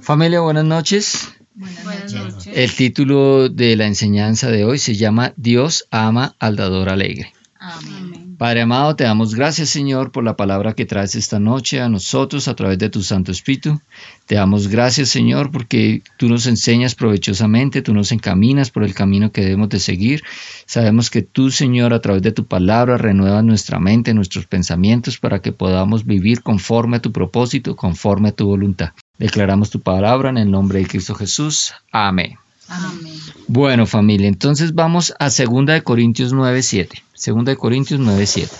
Familia, 0.00 0.40
buenas 0.40 0.64
noches. 0.64 1.28
Buenas 1.54 2.12
noches. 2.12 2.46
El 2.54 2.74
título 2.74 3.48
de 3.48 3.76
la 3.76 3.86
enseñanza 3.86 4.50
de 4.50 4.64
hoy 4.64 4.78
se 4.78 4.94
llama 4.94 5.32
Dios 5.36 5.86
ama 5.90 6.34
al 6.38 6.56
dador 6.56 6.88
alegre. 6.88 7.32
Amén. 7.58 8.36
Padre 8.38 8.62
amado, 8.62 8.96
te 8.96 9.04
damos 9.04 9.34
gracias 9.34 9.68
Señor 9.68 10.12
por 10.12 10.24
la 10.24 10.34
palabra 10.34 10.72
que 10.72 10.86
traes 10.86 11.14
esta 11.14 11.38
noche 11.38 11.82
a 11.82 11.90
nosotros 11.90 12.48
a 12.48 12.56
través 12.56 12.78
de 12.78 12.88
tu 12.88 13.02
Santo 13.02 13.30
Espíritu. 13.32 13.82
Te 14.24 14.36
damos 14.36 14.68
gracias 14.68 15.10
Señor 15.10 15.50
porque 15.50 16.02
tú 16.16 16.30
nos 16.30 16.46
enseñas 16.46 16.94
provechosamente, 16.94 17.82
tú 17.82 17.92
nos 17.92 18.12
encaminas 18.12 18.70
por 18.70 18.82
el 18.82 18.94
camino 18.94 19.30
que 19.30 19.42
debemos 19.42 19.68
de 19.68 19.78
seguir. 19.78 20.22
Sabemos 20.64 21.10
que 21.10 21.20
tú 21.20 21.50
Señor 21.50 21.92
a 21.92 22.00
través 22.00 22.22
de 22.22 22.32
tu 22.32 22.46
palabra 22.46 22.96
renuevas 22.96 23.44
nuestra 23.44 23.78
mente, 23.78 24.14
nuestros 24.14 24.46
pensamientos 24.46 25.18
para 25.18 25.42
que 25.42 25.52
podamos 25.52 26.06
vivir 26.06 26.42
conforme 26.42 26.96
a 26.96 27.02
tu 27.02 27.12
propósito, 27.12 27.76
conforme 27.76 28.30
a 28.30 28.32
tu 28.32 28.46
voluntad. 28.46 28.92
Declaramos 29.20 29.68
tu 29.68 29.80
palabra 29.80 30.30
en 30.30 30.38
el 30.38 30.50
nombre 30.50 30.78
de 30.78 30.86
Cristo 30.86 31.14
Jesús. 31.14 31.74
Amén. 31.92 32.38
Amén. 32.68 33.12
Bueno, 33.48 33.86
familia, 33.86 34.28
entonces 34.28 34.74
vamos 34.74 35.12
a 35.18 35.28
2 35.28 35.66
de 35.66 35.82
Corintios 35.82 36.32
9:7. 36.32 37.02
2 37.26 37.44
de 37.44 37.56
Corintios 37.56 38.00
9:7. 38.00 38.50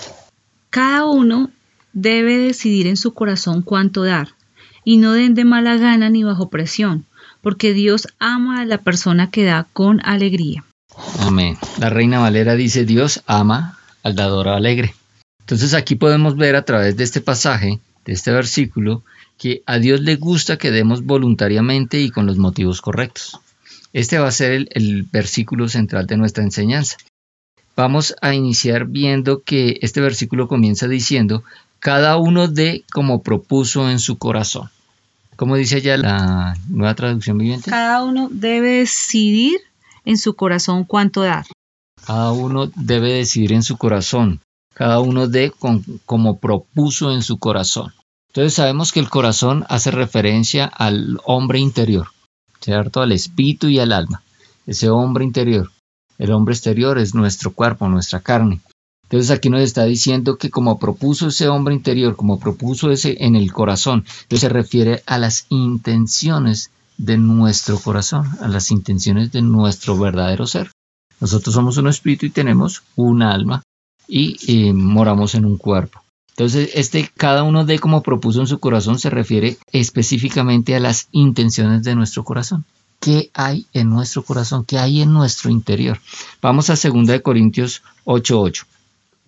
Cada 0.68 1.06
uno 1.06 1.48
debe 1.94 2.36
decidir 2.36 2.88
en 2.88 2.98
su 2.98 3.14
corazón 3.14 3.62
cuánto 3.62 4.04
dar, 4.04 4.34
y 4.84 4.98
no 4.98 5.14
den 5.14 5.34
de 5.34 5.46
mala 5.46 5.78
gana 5.78 6.10
ni 6.10 6.24
bajo 6.24 6.50
presión, 6.50 7.06
porque 7.40 7.72
Dios 7.72 8.08
ama 8.18 8.60
a 8.60 8.66
la 8.66 8.76
persona 8.76 9.30
que 9.30 9.44
da 9.44 9.66
con 9.72 10.04
alegría. 10.04 10.62
Amén. 11.20 11.56
La 11.78 11.88
Reina 11.88 12.18
Valera 12.18 12.54
dice, 12.54 12.84
Dios 12.84 13.22
ama 13.26 13.78
al 14.02 14.14
dador 14.14 14.48
alegre. 14.48 14.94
Entonces 15.38 15.72
aquí 15.72 15.94
podemos 15.94 16.36
ver 16.36 16.54
a 16.54 16.66
través 16.66 16.98
de 16.98 17.04
este 17.04 17.22
pasaje, 17.22 17.80
de 18.04 18.12
este 18.12 18.30
versículo, 18.30 19.04
que 19.40 19.62
a 19.64 19.78
Dios 19.78 20.00
le 20.02 20.16
gusta 20.16 20.58
que 20.58 20.70
demos 20.70 21.04
voluntariamente 21.06 21.98
y 21.98 22.10
con 22.10 22.26
los 22.26 22.36
motivos 22.36 22.82
correctos. 22.82 23.40
Este 23.94 24.18
va 24.18 24.28
a 24.28 24.32
ser 24.32 24.52
el, 24.52 24.68
el 24.72 25.02
versículo 25.04 25.66
central 25.68 26.06
de 26.06 26.18
nuestra 26.18 26.44
enseñanza. 26.44 26.98
Vamos 27.74 28.14
a 28.20 28.34
iniciar 28.34 28.84
viendo 28.84 29.42
que 29.42 29.78
este 29.80 30.02
versículo 30.02 30.46
comienza 30.46 30.88
diciendo, 30.88 31.42
cada 31.78 32.18
uno 32.18 32.48
de 32.48 32.84
como 32.92 33.22
propuso 33.22 33.88
en 33.90 33.98
su 33.98 34.18
corazón. 34.18 34.68
¿Cómo 35.36 35.56
dice 35.56 35.76
allá 35.76 35.96
la 35.96 36.54
nueva 36.68 36.94
traducción 36.94 37.38
viviente? 37.38 37.70
Cada 37.70 38.04
uno 38.04 38.28
debe 38.30 38.80
decidir 38.80 39.58
en 40.04 40.18
su 40.18 40.34
corazón 40.34 40.84
cuánto 40.84 41.22
dar. 41.22 41.46
Cada 42.06 42.32
uno 42.32 42.70
debe 42.76 43.14
decidir 43.14 43.52
en 43.52 43.62
su 43.62 43.78
corazón. 43.78 44.40
Cada 44.74 45.00
uno 45.00 45.28
de 45.28 45.50
con- 45.50 45.82
como 46.04 46.38
propuso 46.38 47.10
en 47.12 47.22
su 47.22 47.38
corazón. 47.38 47.94
Entonces 48.30 48.54
sabemos 48.54 48.92
que 48.92 49.00
el 49.00 49.10
corazón 49.10 49.66
hace 49.68 49.90
referencia 49.90 50.66
al 50.66 51.18
hombre 51.24 51.58
interior, 51.58 52.08
¿cierto? 52.60 53.02
Al 53.02 53.10
espíritu 53.10 53.66
y 53.66 53.80
al 53.80 53.92
alma. 53.92 54.22
Ese 54.66 54.88
hombre 54.88 55.24
interior. 55.24 55.72
El 56.16 56.30
hombre 56.30 56.54
exterior 56.54 56.98
es 56.98 57.12
nuestro 57.12 57.52
cuerpo, 57.52 57.88
nuestra 57.88 58.20
carne. 58.20 58.60
Entonces 59.02 59.32
aquí 59.32 59.50
nos 59.50 59.62
está 59.62 59.82
diciendo 59.82 60.38
que 60.38 60.50
como 60.50 60.78
propuso 60.78 61.26
ese 61.26 61.48
hombre 61.48 61.74
interior, 61.74 62.14
como 62.14 62.38
propuso 62.38 62.92
ese 62.92 63.16
en 63.24 63.34
el 63.34 63.52
corazón, 63.52 64.04
entonces 64.22 64.40
se 64.42 64.48
refiere 64.48 65.02
a 65.06 65.18
las 65.18 65.46
intenciones 65.48 66.70
de 66.98 67.18
nuestro 67.18 67.80
corazón, 67.80 68.28
a 68.40 68.46
las 68.46 68.70
intenciones 68.70 69.32
de 69.32 69.42
nuestro 69.42 69.98
verdadero 69.98 70.46
ser. 70.46 70.70
Nosotros 71.18 71.52
somos 71.52 71.78
un 71.78 71.88
espíritu 71.88 72.26
y 72.26 72.30
tenemos 72.30 72.84
un 72.94 73.22
alma 73.22 73.62
y 74.06 74.36
eh, 74.46 74.72
moramos 74.72 75.34
en 75.34 75.46
un 75.46 75.56
cuerpo. 75.56 76.04
Entonces, 76.40 76.70
este 76.74 77.10
cada 77.18 77.42
uno 77.42 77.66
de 77.66 77.78
como 77.78 78.02
propuso 78.02 78.40
en 78.40 78.46
su 78.46 78.60
corazón 78.60 78.98
se 78.98 79.10
refiere 79.10 79.58
específicamente 79.72 80.74
a 80.74 80.80
las 80.80 81.08
intenciones 81.12 81.82
de 81.82 81.94
nuestro 81.94 82.24
corazón. 82.24 82.64
¿Qué 82.98 83.28
hay 83.34 83.66
en 83.74 83.90
nuestro 83.90 84.22
corazón? 84.22 84.64
¿Qué 84.64 84.78
hay 84.78 85.02
en 85.02 85.12
nuestro 85.12 85.50
interior? 85.50 86.00
Vamos 86.40 86.70
a 86.70 86.76
2 86.76 87.06
de 87.06 87.20
Corintios 87.20 87.82
8:8. 88.06 88.64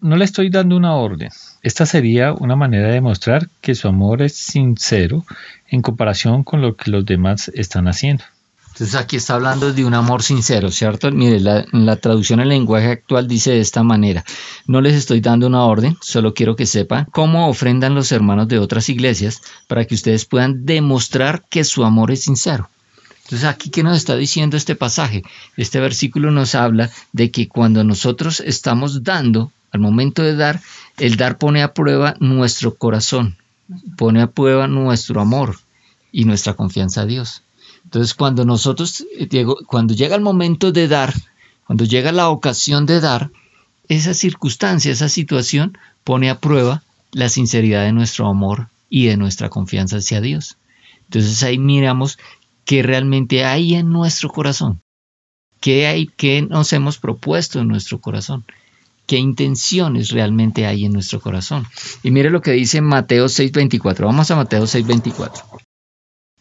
No 0.01 0.17
le 0.17 0.25
estoy 0.25 0.49
dando 0.49 0.75
una 0.75 0.95
orden. 0.95 1.29
Esta 1.61 1.85
sería 1.85 2.33
una 2.33 2.57
manera 2.57 2.89
de 2.89 2.95
demostrar 2.95 3.47
que 3.61 3.75
su 3.75 3.89
amor 3.89 4.23
es 4.23 4.35
sincero 4.35 5.27
en 5.69 5.83
comparación 5.83 6.45
con 6.45 6.63
lo 6.63 6.77
que 6.77 6.91
los 6.91 7.05
demás 7.05 7.53
están 7.55 7.89
haciendo. 7.89 8.25
Entonces 8.73 8.95
aquí 8.95 9.17
está 9.17 9.35
hablando 9.35 9.71
de 9.73 9.85
un 9.85 9.93
amor 9.93 10.23
sincero, 10.23 10.71
¿cierto? 10.71 11.11
Mire, 11.13 11.41
la, 11.41 11.97
traducción 11.97 12.41
en 12.41 12.49
lenguaje 12.49 12.89
actual 12.89 13.29
dice 13.29 13.51
de 13.51 13.61
esta 13.61 13.83
manera, 13.83 14.25
no 14.67 14.81
les 14.81 14.95
estoy 14.95 15.21
dando 15.21 15.47
una 15.47 15.65
orden, 15.65 15.99
solo 16.01 16.33
quiero 16.33 16.57
que 16.57 16.65
sepan 16.65 17.07
cómo 17.13 17.49
ofrendan 17.49 17.95
los 17.95 18.13
hermanos 18.13 18.49
de 18.49 18.59
otras 18.59 18.89
iglesias 18.89 19.43
para 19.69 19.85
que 19.85 19.95
ustedes 19.95 20.25
puedan 20.25 20.65
demostrar 20.65 21.45
que 21.51 21.65
su 21.65 21.85
amor 21.85 22.13
es 22.13 22.23
sincero. 22.23 22.71
Entonces 23.25 23.47
aquí, 23.47 23.69
¿qué 23.69 23.83
nos 23.83 23.99
está 23.99 24.17
diciendo 24.17 24.57
este 24.57 24.75
pasaje? 24.75 25.23
Este 25.59 25.79
versículo 25.79 26.31
nos 26.31 26.55
habla 26.55 26.91
de 27.13 27.31
que 27.31 27.49
cuando 27.49 27.85
nosotros 27.85 28.41
estamos 28.41 29.05
dando, 29.05 29.53
al 29.71 29.81
momento 29.81 30.23
de 30.23 30.35
dar, 30.35 30.63
el 30.97 31.17
dar 31.17 31.37
pone 31.37 31.63
a 31.63 31.75
prueba 31.75 32.15
nuestro 32.21 32.75
corazón, 32.75 33.37
pone 33.99 34.23
a 34.23 34.29
prueba 34.29 34.67
nuestro 34.67 35.21
amor 35.21 35.59
y 36.11 36.25
nuestra 36.25 36.55
confianza 36.55 37.03
a 37.03 37.07
Dios. 37.07 37.43
Entonces, 37.93 38.15
cuando 38.15 38.47
nosotros, 38.47 39.05
eh, 39.19 39.27
Diego, 39.27 39.59
cuando 39.67 39.93
llega 39.93 40.17
el 40.17 40.23
momento 40.23 40.73
de 40.73 40.89
dar, 40.89 41.13
cuando 41.67 41.85
llega 41.85 42.11
la 42.11 42.31
ocasión 42.31 42.87
de 42.87 43.01
dar, 43.01 43.31
esa 43.87 44.15
circunstancia, 44.15 44.91
esa 44.91 45.11
situación 45.11 45.77
pone 46.03 46.31
a 46.31 46.41
prueba 46.41 46.83
la 47.13 47.29
sinceridad 47.29 47.85
de 47.85 47.93
nuestro 47.93 48.27
amor 48.29 48.69
y 48.89 49.09
de 49.09 49.19
nuestra 49.19 49.51
confianza 49.51 49.99
hacia 49.99 50.23
Dios. 50.23 50.57
Entonces 51.05 51.43
ahí 51.43 51.59
miramos 51.59 52.19
qué 52.65 52.83
realmente 52.83 53.45
hay 53.45 53.75
en 53.75 53.91
nuestro 53.91 54.31
corazón, 54.31 54.81
qué 55.61 55.87
hay, 55.87 56.07
qué 56.07 56.41
nos 56.41 56.73
hemos 56.73 56.97
propuesto 56.97 57.61
en 57.61 57.69
nuestro 57.69 58.01
corazón, 58.01 58.47
qué 59.07 59.19
intenciones 59.19 60.13
realmente 60.13 60.65
hay 60.65 60.87
en 60.87 60.95
nuestro 60.95 61.21
corazón. 61.21 61.67
Y 62.03 62.11
mire 62.11 62.31
lo 62.31 62.41
que 62.41 62.53
dice 62.53 62.81
Mateo 62.81 63.27
6:24. 63.27 64.07
Vamos 64.07 64.31
a 64.31 64.37
Mateo 64.37 64.67
6:24. 64.67 65.43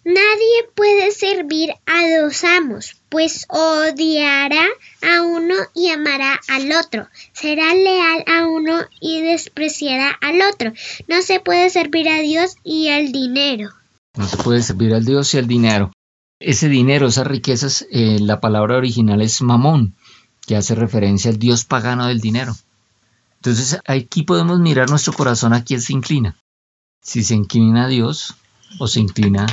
Nadie 0.03 0.67
puede 0.73 1.12
servir 1.12 1.69
a 1.85 2.22
dos 2.22 2.44
amos, 2.44 2.95
pues 3.09 3.45
odiará 3.50 4.66
a 5.03 5.22
uno 5.22 5.53
y 5.75 5.89
amará 5.89 6.39
al 6.47 6.72
otro. 6.72 7.07
Será 7.34 7.75
leal 7.75 8.23
a 8.25 8.47
uno 8.47 8.81
y 9.00 9.22
despreciará 9.22 10.09
al 10.22 10.41
otro. 10.41 10.73
No 11.07 11.22
se 11.22 11.39
puede 11.39 11.69
servir 11.69 12.09
a 12.09 12.19
Dios 12.19 12.56
y 12.63 12.88
al 12.88 13.12
dinero. 13.12 13.69
No 14.17 14.28
se 14.28 14.38
puede 14.38 14.63
servir 14.63 14.94
al 14.95 15.06
Dios 15.06 15.34
y 15.35 15.38
al 15.38 15.47
dinero. 15.47 15.91
Ese 16.39 16.68
dinero, 16.68 17.07
esas 17.07 17.28
riquezas, 17.28 17.85
eh, 17.91 18.18
la 18.19 18.39
palabra 18.41 18.78
original 18.78 19.22
es 19.22 19.44
mamón, 19.44 19.95
que 20.47 20.56
hace 20.56 20.73
referencia 20.73 21.29
al 21.29 21.38
Dios 21.38 21.66
pagano 21.66 22.07
del 22.07 22.19
dinero. 22.19 22.56
Entonces 23.35 23.79
aquí 23.85 24.23
podemos 24.23 24.59
mirar 24.59 24.89
nuestro 24.89 25.13
corazón 25.13 25.53
a 25.53 25.63
quién 25.63 25.79
se 25.79 25.94
inclina. 25.94 26.35
Si 27.03 27.23
se 27.23 27.35
inclina 27.35 27.85
a 27.85 27.88
Dios 27.88 28.35
o 28.79 28.88
se 28.88 29.00
inclina 29.00 29.45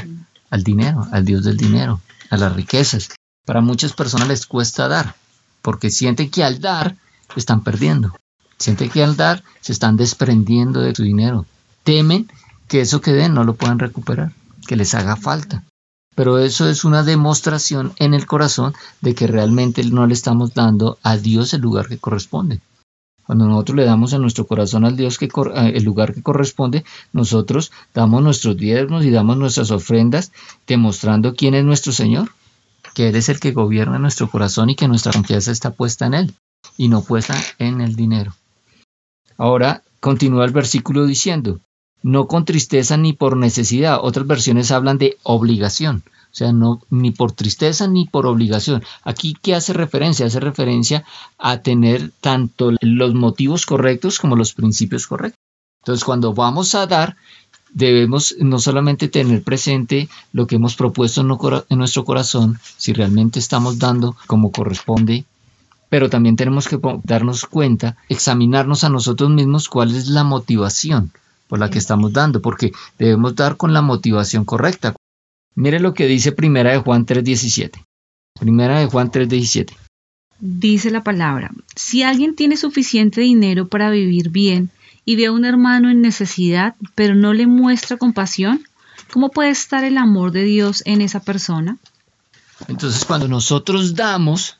al 0.50 0.62
dinero, 0.62 1.06
al 1.12 1.24
Dios 1.24 1.44
del 1.44 1.56
dinero, 1.56 2.00
a 2.30 2.36
las 2.36 2.54
riquezas. 2.54 3.10
Para 3.44 3.60
muchas 3.60 3.92
personas 3.92 4.28
les 4.28 4.46
cuesta 4.46 4.88
dar, 4.88 5.14
porque 5.62 5.90
sienten 5.90 6.30
que 6.30 6.44
al 6.44 6.60
dar 6.60 6.96
están 7.36 7.62
perdiendo. 7.62 8.14
Sienten 8.58 8.90
que 8.90 9.02
al 9.02 9.16
dar 9.16 9.42
se 9.60 9.72
están 9.72 9.96
desprendiendo 9.96 10.80
de 10.80 10.94
su 10.94 11.02
dinero. 11.02 11.46
Temen 11.84 12.28
que 12.66 12.80
eso 12.80 13.00
que 13.00 13.12
den 13.12 13.34
no 13.34 13.44
lo 13.44 13.54
puedan 13.54 13.78
recuperar, 13.78 14.32
que 14.66 14.76
les 14.76 14.94
haga 14.94 15.16
falta. 15.16 15.64
Pero 16.14 16.38
eso 16.38 16.68
es 16.68 16.84
una 16.84 17.04
demostración 17.04 17.92
en 17.98 18.12
el 18.12 18.26
corazón 18.26 18.74
de 19.00 19.14
que 19.14 19.28
realmente 19.28 19.84
no 19.84 20.06
le 20.06 20.14
estamos 20.14 20.52
dando 20.52 20.98
a 21.02 21.16
Dios 21.16 21.54
el 21.54 21.60
lugar 21.60 21.88
que 21.88 21.98
corresponde. 21.98 22.60
Cuando 23.28 23.46
nosotros 23.46 23.76
le 23.76 23.84
damos 23.84 24.14
en 24.14 24.22
nuestro 24.22 24.46
corazón 24.46 24.86
al 24.86 24.96
Dios 24.96 25.18
que 25.18 25.28
el 25.74 25.84
lugar 25.84 26.14
que 26.14 26.22
corresponde, 26.22 26.82
nosotros 27.12 27.70
damos 27.92 28.22
nuestros 28.22 28.56
diezmos 28.56 29.04
y 29.04 29.10
damos 29.10 29.36
nuestras 29.36 29.70
ofrendas, 29.70 30.32
demostrando 30.66 31.34
quién 31.34 31.52
es 31.52 31.62
nuestro 31.62 31.92
Señor, 31.92 32.30
que 32.94 33.10
Él 33.10 33.16
es 33.16 33.28
el 33.28 33.38
que 33.38 33.52
gobierna 33.52 33.98
nuestro 33.98 34.30
corazón 34.30 34.70
y 34.70 34.76
que 34.76 34.88
nuestra 34.88 35.12
confianza 35.12 35.52
está 35.52 35.72
puesta 35.72 36.06
en 36.06 36.14
Él 36.14 36.34
y 36.78 36.88
no 36.88 37.02
puesta 37.02 37.36
en 37.58 37.82
el 37.82 37.96
dinero. 37.96 38.34
Ahora 39.36 39.82
continúa 40.00 40.46
el 40.46 40.52
versículo 40.52 41.04
diciendo, 41.04 41.60
no 42.02 42.28
con 42.28 42.46
tristeza 42.46 42.96
ni 42.96 43.12
por 43.12 43.36
necesidad. 43.36 43.98
Otras 44.00 44.26
versiones 44.26 44.70
hablan 44.70 44.96
de 44.96 45.18
obligación. 45.22 46.02
O 46.38 46.42
sea, 46.44 46.52
no 46.52 46.80
ni 46.88 47.10
por 47.10 47.32
tristeza 47.32 47.88
ni 47.88 48.06
por 48.06 48.24
obligación. 48.24 48.84
Aquí, 49.02 49.36
¿qué 49.42 49.56
hace 49.56 49.72
referencia? 49.72 50.26
Hace 50.26 50.38
referencia 50.38 51.04
a 51.36 51.62
tener 51.62 52.12
tanto 52.20 52.70
los 52.80 53.12
motivos 53.14 53.66
correctos 53.66 54.20
como 54.20 54.36
los 54.36 54.52
principios 54.52 55.08
correctos. 55.08 55.40
Entonces, 55.82 56.04
cuando 56.04 56.34
vamos 56.34 56.76
a 56.76 56.86
dar, 56.86 57.16
debemos 57.72 58.36
no 58.38 58.60
solamente 58.60 59.08
tener 59.08 59.42
presente 59.42 60.08
lo 60.32 60.46
que 60.46 60.54
hemos 60.54 60.76
propuesto 60.76 61.22
en, 61.22 61.26
no- 61.26 61.64
en 61.68 61.78
nuestro 61.78 62.04
corazón, 62.04 62.60
si 62.76 62.92
realmente 62.92 63.40
estamos 63.40 63.80
dando 63.80 64.14
como 64.28 64.52
corresponde, 64.52 65.24
pero 65.88 66.08
también 66.08 66.36
tenemos 66.36 66.68
que 66.68 66.78
darnos 67.02 67.46
cuenta, 67.46 67.96
examinarnos 68.08 68.84
a 68.84 68.90
nosotros 68.90 69.28
mismos 69.30 69.68
cuál 69.68 69.92
es 69.96 70.06
la 70.06 70.22
motivación 70.22 71.10
por 71.48 71.58
la 71.58 71.68
que 71.70 71.78
estamos 71.78 72.12
dando, 72.12 72.40
porque 72.42 72.70
debemos 72.96 73.34
dar 73.34 73.56
con 73.56 73.72
la 73.72 73.82
motivación 73.82 74.44
correcta. 74.44 74.94
Mire 75.60 75.80
lo 75.80 75.92
que 75.92 76.06
dice 76.06 76.30
Primera 76.30 76.70
de 76.70 76.78
Juan 76.78 77.04
3:17. 77.04 77.84
Primera 78.38 78.78
de 78.78 78.86
Juan 78.86 79.10
3:17. 79.10 79.76
Dice 80.38 80.92
la 80.92 81.02
palabra, 81.02 81.50
si 81.74 82.04
alguien 82.04 82.36
tiene 82.36 82.56
suficiente 82.56 83.22
dinero 83.22 83.66
para 83.66 83.90
vivir 83.90 84.30
bien 84.30 84.70
y 85.04 85.16
ve 85.16 85.26
a 85.26 85.32
un 85.32 85.44
hermano 85.44 85.90
en 85.90 86.00
necesidad, 86.00 86.76
pero 86.94 87.16
no 87.16 87.34
le 87.34 87.48
muestra 87.48 87.96
compasión, 87.96 88.62
¿cómo 89.12 89.30
puede 89.30 89.50
estar 89.50 89.82
el 89.82 89.98
amor 89.98 90.30
de 90.30 90.44
Dios 90.44 90.84
en 90.86 91.00
esa 91.00 91.18
persona? 91.18 91.78
Entonces, 92.68 93.04
cuando 93.04 93.26
nosotros 93.26 93.96
damos, 93.96 94.58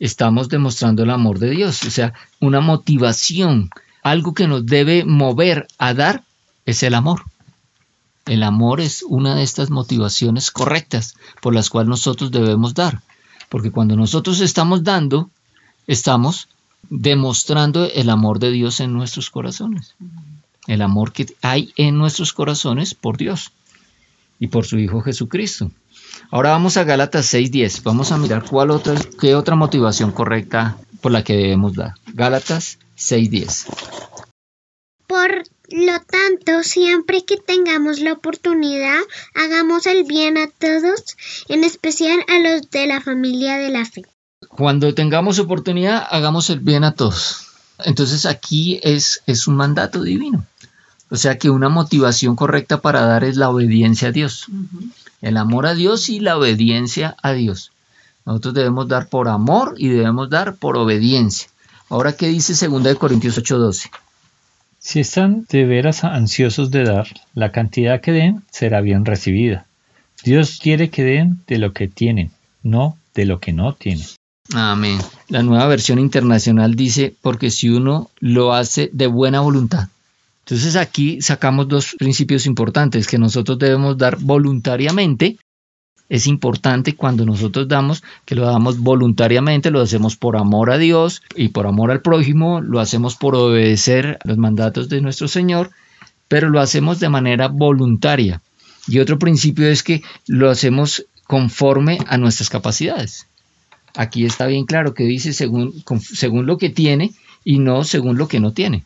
estamos 0.00 0.48
demostrando 0.48 1.04
el 1.04 1.10
amor 1.10 1.38
de 1.38 1.50
Dios, 1.50 1.84
o 1.84 1.92
sea, 1.92 2.12
una 2.40 2.60
motivación, 2.60 3.70
algo 4.02 4.34
que 4.34 4.48
nos 4.48 4.66
debe 4.66 5.04
mover 5.04 5.68
a 5.78 5.94
dar 5.94 6.24
es 6.66 6.82
el 6.82 6.94
amor. 6.94 7.22
El 8.26 8.42
amor 8.42 8.80
es 8.80 9.02
una 9.02 9.34
de 9.34 9.42
estas 9.42 9.70
motivaciones 9.70 10.50
correctas 10.50 11.16
por 11.40 11.54
las 11.54 11.70
cuales 11.70 11.88
nosotros 11.88 12.30
debemos 12.30 12.74
dar. 12.74 13.02
Porque 13.48 13.70
cuando 13.70 13.96
nosotros 13.96 14.40
estamos 14.40 14.84
dando, 14.84 15.30
estamos 15.86 16.48
demostrando 16.88 17.84
el 17.86 18.10
amor 18.10 18.38
de 18.38 18.50
Dios 18.50 18.80
en 18.80 18.92
nuestros 18.92 19.30
corazones. 19.30 19.94
El 20.66 20.82
amor 20.82 21.12
que 21.12 21.26
hay 21.42 21.72
en 21.76 21.98
nuestros 21.98 22.32
corazones 22.32 22.94
por 22.94 23.16
Dios 23.16 23.52
y 24.38 24.48
por 24.48 24.66
su 24.66 24.78
Hijo 24.78 25.00
Jesucristo. 25.00 25.70
Ahora 26.30 26.50
vamos 26.50 26.76
a 26.76 26.84
Gálatas 26.84 27.32
6.10. 27.34 27.82
Vamos 27.82 28.12
a 28.12 28.18
mirar 28.18 28.44
cuál 28.44 28.70
otra, 28.70 28.94
qué 29.20 29.34
otra 29.34 29.56
motivación 29.56 30.12
correcta 30.12 30.76
por 31.00 31.12
la 31.12 31.24
que 31.24 31.36
debemos 31.36 31.74
dar. 31.74 31.94
Gálatas 32.14 32.78
6.10. 32.96 33.66
Por 35.06 35.42
lo 35.70 36.00
tanto, 36.00 36.62
siempre 36.62 37.24
que 37.24 37.36
tengamos 37.36 38.00
la 38.00 38.12
oportunidad, 38.12 38.98
hagamos 39.34 39.86
el 39.86 40.04
bien 40.04 40.36
a 40.36 40.48
todos, 40.48 41.16
en 41.48 41.64
especial 41.64 42.20
a 42.28 42.38
los 42.38 42.70
de 42.70 42.86
la 42.86 43.00
familia 43.00 43.56
de 43.56 43.70
la 43.70 43.84
fe. 43.84 44.04
Cuando 44.48 44.92
tengamos 44.94 45.38
oportunidad, 45.38 46.06
hagamos 46.10 46.50
el 46.50 46.60
bien 46.60 46.84
a 46.84 46.92
todos. 46.92 47.46
Entonces 47.84 48.26
aquí 48.26 48.80
es, 48.82 49.22
es 49.26 49.46
un 49.46 49.56
mandato 49.56 50.02
divino. 50.02 50.44
O 51.10 51.16
sea 51.16 51.38
que 51.38 51.50
una 51.50 51.68
motivación 51.68 52.36
correcta 52.36 52.80
para 52.80 53.02
dar 53.02 53.24
es 53.24 53.36
la 53.36 53.50
obediencia 53.50 54.08
a 54.08 54.12
Dios. 54.12 54.46
El 55.20 55.36
amor 55.36 55.66
a 55.66 55.74
Dios 55.74 56.08
y 56.08 56.20
la 56.20 56.36
obediencia 56.36 57.16
a 57.22 57.32
Dios. 57.32 57.72
Nosotros 58.24 58.54
debemos 58.54 58.86
dar 58.86 59.08
por 59.08 59.28
amor 59.28 59.74
y 59.76 59.88
debemos 59.88 60.30
dar 60.30 60.56
por 60.56 60.76
obediencia. 60.76 61.48
Ahora, 61.88 62.12
¿qué 62.12 62.28
dice 62.28 62.54
2 62.68 62.96
Corintios 62.96 63.36
8:12? 63.38 63.90
Si 64.82 65.00
están 65.00 65.44
de 65.50 65.66
veras 65.66 66.04
ansiosos 66.04 66.70
de 66.70 66.84
dar, 66.84 67.06
la 67.34 67.52
cantidad 67.52 68.00
que 68.00 68.12
den 68.12 68.42
será 68.50 68.80
bien 68.80 69.04
recibida. 69.04 69.66
Dios 70.24 70.58
quiere 70.60 70.88
que 70.88 71.04
den 71.04 71.42
de 71.46 71.58
lo 71.58 71.74
que 71.74 71.86
tienen, 71.86 72.30
no 72.62 72.96
de 73.14 73.26
lo 73.26 73.40
que 73.40 73.52
no 73.52 73.74
tienen. 73.74 74.06
Amén. 74.54 74.98
La 75.28 75.42
nueva 75.42 75.66
versión 75.66 75.98
internacional 75.98 76.74
dice, 76.76 77.14
porque 77.20 77.50
si 77.50 77.68
uno 77.68 78.10
lo 78.20 78.54
hace 78.54 78.88
de 78.94 79.06
buena 79.06 79.40
voluntad. 79.40 79.88
Entonces 80.46 80.76
aquí 80.76 81.20
sacamos 81.20 81.68
dos 81.68 81.94
principios 81.98 82.46
importantes, 82.46 83.06
que 83.06 83.18
nosotros 83.18 83.58
debemos 83.58 83.98
dar 83.98 84.16
voluntariamente. 84.18 85.36
Es 86.10 86.26
importante 86.26 86.96
cuando 86.96 87.24
nosotros 87.24 87.68
damos, 87.68 88.02
que 88.24 88.34
lo 88.34 88.44
damos 88.44 88.80
voluntariamente, 88.80 89.70
lo 89.70 89.80
hacemos 89.80 90.16
por 90.16 90.36
amor 90.36 90.72
a 90.72 90.76
Dios 90.76 91.22
y 91.36 91.48
por 91.48 91.68
amor 91.68 91.92
al 91.92 92.02
prójimo, 92.02 92.60
lo 92.60 92.80
hacemos 92.80 93.14
por 93.14 93.36
obedecer 93.36 94.18
los 94.24 94.36
mandatos 94.36 94.88
de 94.88 95.00
nuestro 95.00 95.28
Señor, 95.28 95.70
pero 96.26 96.50
lo 96.50 96.60
hacemos 96.60 96.98
de 96.98 97.08
manera 97.08 97.46
voluntaria. 97.46 98.42
Y 98.88 98.98
otro 98.98 99.20
principio 99.20 99.68
es 99.68 99.84
que 99.84 100.02
lo 100.26 100.50
hacemos 100.50 101.06
conforme 101.28 101.98
a 102.08 102.18
nuestras 102.18 102.50
capacidades. 102.50 103.28
Aquí 103.94 104.24
está 104.24 104.46
bien 104.46 104.66
claro 104.66 104.94
que 104.94 105.04
dice 105.04 105.32
según, 105.32 105.84
según 106.00 106.44
lo 106.44 106.58
que 106.58 106.70
tiene 106.70 107.12
y 107.44 107.60
no 107.60 107.84
según 107.84 108.18
lo 108.18 108.26
que 108.26 108.40
no 108.40 108.52
tiene. 108.52 108.84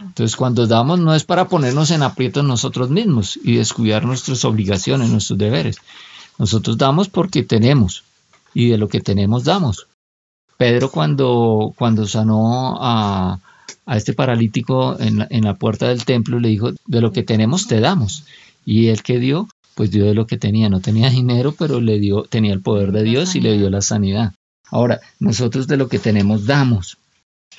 Entonces, 0.00 0.34
cuando 0.34 0.66
damos 0.66 0.98
no 0.98 1.14
es 1.14 1.22
para 1.22 1.46
ponernos 1.46 1.92
en 1.92 2.02
aprietos 2.02 2.44
nosotros 2.44 2.90
mismos 2.90 3.38
y 3.44 3.54
descuidar 3.56 4.04
nuestras 4.04 4.44
obligaciones, 4.44 5.08
nuestros 5.10 5.38
deberes. 5.38 5.76
Nosotros 6.38 6.78
damos 6.78 7.08
porque 7.08 7.42
tenemos 7.42 8.04
y 8.54 8.68
de 8.68 8.78
lo 8.78 8.88
que 8.88 9.00
tenemos 9.00 9.44
damos. 9.44 9.86
Pedro 10.56 10.90
cuando, 10.90 11.74
cuando 11.76 12.06
sanó 12.06 12.78
a, 12.80 13.40
a 13.86 13.96
este 13.96 14.12
paralítico 14.12 14.98
en 14.98 15.18
la, 15.18 15.26
en 15.30 15.44
la 15.44 15.54
puerta 15.54 15.88
del 15.88 16.04
templo 16.04 16.40
le 16.40 16.48
dijo, 16.48 16.72
de 16.86 17.00
lo 17.00 17.12
que 17.12 17.22
tenemos 17.22 17.66
te 17.66 17.80
damos. 17.80 18.24
Y 18.64 18.88
él 18.88 19.02
que 19.02 19.18
dio, 19.18 19.48
pues 19.74 19.90
dio 19.90 20.06
de 20.06 20.14
lo 20.14 20.26
que 20.26 20.36
tenía. 20.36 20.68
No 20.68 20.80
tenía 20.80 21.10
dinero, 21.10 21.54
pero 21.56 21.80
le 21.80 21.98
dio, 21.98 22.24
tenía 22.24 22.52
el 22.52 22.60
poder 22.60 22.92
de 22.92 23.04
Dios 23.04 23.34
y 23.34 23.40
le 23.40 23.56
dio 23.56 23.70
la 23.70 23.82
sanidad. 23.82 24.34
Ahora, 24.70 25.00
nosotros 25.20 25.66
de 25.66 25.76
lo 25.76 25.88
que 25.88 25.98
tenemos 25.98 26.46
damos 26.46 26.98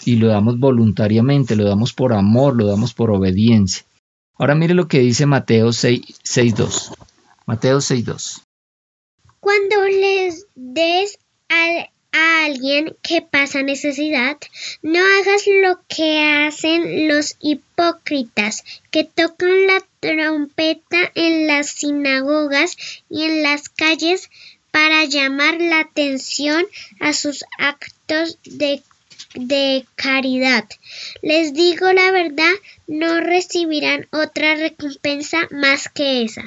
y 0.06 0.18
lo 0.18 0.28
damos 0.28 0.60
voluntariamente, 0.60 1.56
lo 1.56 1.64
damos 1.66 1.94
por 1.94 2.14
amor, 2.14 2.56
lo 2.56 2.68
damos 2.68 2.94
por 2.94 3.12
obediencia. 3.12 3.84
Ahora 4.38 4.56
mire 4.56 4.74
lo 4.74 4.88
que 4.88 5.00
dice 5.00 5.26
Mateo 5.26 5.70
6.2. 5.70 6.94
Mateo 7.46 7.80
6.2. 7.80 8.42
Cuando 9.40 9.86
les 9.86 10.46
des 10.56 11.18
a, 11.50 11.90
alguien 12.12 12.96
que 13.02 13.22
pasa 13.22 13.62
necesidad, 13.62 14.38
no 14.82 15.00
hagas 15.00 15.44
lo 15.48 15.80
que 15.88 16.20
hacen 16.24 17.08
los 17.08 17.36
hipócritas, 17.40 18.64
que 18.92 19.04
tocan 19.04 19.68
la 19.68 19.82
trompeta 20.00 21.12
en 21.16 21.48
las 21.48 21.70
sinagogas 21.70 22.78
y 23.10 23.24
en 23.24 23.44
las 23.44 23.70
calles 23.70 24.30
para 24.72 25.06
llamar 25.06 25.60
la 25.60 25.82
atención 25.82 26.66
a 27.00 27.14
sus 27.14 27.44
actos 27.58 28.40
de, 28.44 28.82
de, 29.36 29.86
caridad. 29.96 30.68
Les 31.22 31.54
digo 31.54 31.92
la 31.94 32.12
verdad, 32.12 32.54
no 32.88 33.20
recibirán 33.20 34.08
otra 34.12 34.56
recompensa 34.56 35.48
más 35.52 35.90
que 35.90 36.24
esa. 36.24 36.44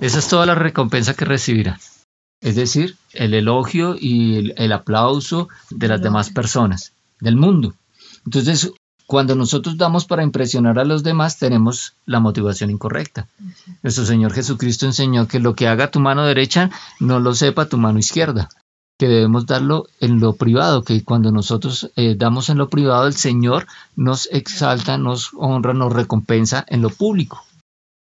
Esa 0.00 0.18
es 0.18 0.28
toda 0.28 0.46
la 0.46 0.54
recompensa 0.54 1.14
que 1.14 1.24
recibirán. 1.24 1.78
Es 2.42 2.56
decir, 2.56 2.96
el 3.14 3.32
elogio 3.32 3.96
y 3.98 4.36
el, 4.36 4.54
el 4.58 4.72
aplauso 4.72 5.48
de 5.70 5.88
las 5.88 6.02
demás 6.02 6.30
personas, 6.30 6.92
del 7.20 7.36
mundo. 7.36 7.74
Entonces, 8.26 8.72
cuando 9.06 9.34
nosotros 9.34 9.76
damos 9.76 10.06
para 10.06 10.22
impresionar 10.22 10.78
a 10.78 10.84
los 10.84 11.02
demás, 11.02 11.38
tenemos 11.38 11.94
la 12.06 12.18
motivación 12.18 12.70
incorrecta. 12.70 13.28
Nuestro 13.82 14.06
Señor 14.06 14.32
Jesucristo 14.32 14.86
enseñó 14.86 15.28
que 15.28 15.38
lo 15.38 15.54
que 15.54 15.68
haga 15.68 15.90
tu 15.90 16.00
mano 16.00 16.24
derecha 16.24 16.70
no 16.98 17.20
lo 17.20 17.34
sepa 17.34 17.68
tu 17.68 17.78
mano 17.78 17.98
izquierda, 17.98 18.48
que 18.98 19.08
debemos 19.08 19.46
darlo 19.46 19.86
en 20.00 20.18
lo 20.18 20.32
privado, 20.32 20.82
que 20.82 21.04
cuando 21.04 21.30
nosotros 21.30 21.90
eh, 21.96 22.14
damos 22.16 22.48
en 22.48 22.58
lo 22.58 22.70
privado, 22.70 23.06
el 23.06 23.14
Señor 23.14 23.66
nos 23.96 24.28
exalta, 24.32 24.96
nos 24.96 25.30
honra, 25.36 25.74
nos 25.74 25.92
recompensa 25.92 26.64
en 26.68 26.80
lo 26.80 26.88
público. 26.88 27.44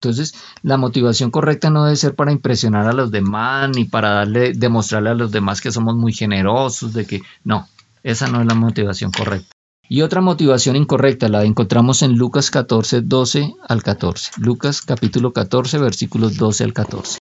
Entonces, 0.03 0.35
la 0.63 0.79
motivación 0.79 1.31
correcta 1.31 1.69
no 1.69 1.85
debe 1.85 1.97
ser 1.97 2.15
para 2.15 2.33
impresionar 2.33 2.89
a 2.89 2.95
los 2.95 3.11
demás 3.11 3.69
ni 3.69 3.85
para 3.85 4.13
darle, 4.13 4.55
demostrarle 4.55 5.11
a 5.11 5.15
los 5.15 5.31
demás 5.31 5.61
que 5.61 5.71
somos 5.71 5.95
muy 5.95 6.15
generosos, 6.15 6.95
de 6.95 7.05
que 7.07 7.21
no, 7.45 7.69
esa 8.03 8.27
no 8.29 8.41
es 8.41 8.47
la 8.47 8.55
motivación 8.55 9.13
correcta. 9.13 9.53
Y 9.91 10.01
otra 10.01 10.23
motivación 10.23 10.77
incorrecta 10.77 11.29
la 11.29 11.45
encontramos 11.45 12.01
en 12.01 12.17
Lucas 12.17 12.51
14, 12.51 13.03
12 13.03 13.55
al 13.69 13.83
14. 13.83 14.31
Lucas 14.39 14.81
capítulo 14.81 15.35
14, 15.35 15.77
versículos 15.77 16.39
12 16.39 16.65
al 16.65 16.73
14. 16.73 17.19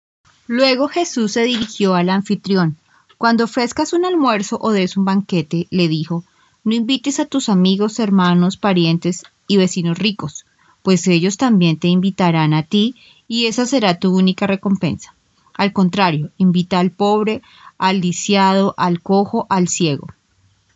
Luego 0.46 0.86
Jesús 0.86 1.32
se 1.32 1.42
dirigió 1.42 1.96
al 1.96 2.10
anfitrión. 2.10 2.76
Cuando 3.16 3.44
ofrezcas 3.44 3.92
un 3.92 4.04
almuerzo 4.04 4.56
o 4.60 4.70
des 4.70 4.96
un 4.96 5.04
banquete, 5.04 5.66
le 5.70 5.88
dijo, 5.88 6.22
no 6.62 6.76
invites 6.76 7.18
a 7.18 7.24
tus 7.24 7.48
amigos, 7.48 7.98
hermanos, 7.98 8.56
parientes 8.56 9.24
y 9.48 9.56
vecinos 9.56 9.98
ricos, 9.98 10.44
pues 10.82 11.06
ellos 11.08 11.36
también 11.36 11.78
te 11.78 11.88
invitarán 11.88 12.54
a 12.54 12.62
ti 12.62 12.94
y 13.26 13.46
esa 13.46 13.66
será 13.66 13.98
tu 13.98 14.16
única 14.16 14.46
recompensa. 14.46 15.14
Al 15.54 15.72
contrario, 15.72 16.30
invita 16.38 16.78
al 16.78 16.90
pobre, 16.90 17.42
al 17.78 18.00
lisiado, 18.00 18.74
al 18.76 19.02
cojo, 19.02 19.46
al 19.50 19.68
ciego. 19.68 20.08